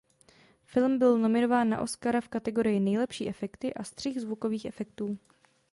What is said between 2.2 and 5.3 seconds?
v kategorii nejlepší efekty a střih zvukových efektů.